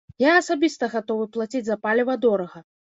[0.21, 2.69] Я асабіста гатовы плаціць за паліва дорага.